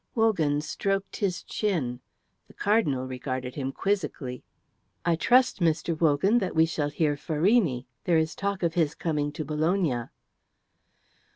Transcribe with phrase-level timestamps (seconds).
[0.15, 1.99] Wogan stroked his chin.
[2.47, 4.43] The Cardinal regarded him quizzically.
[5.05, 5.93] "I trust, Mr.
[6.01, 7.85] Wogan, that we shall hear Farini.
[8.05, 10.05] There is talk of his coming to Bologna."